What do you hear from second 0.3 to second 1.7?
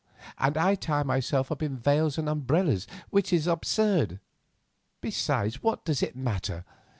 And I tie myself up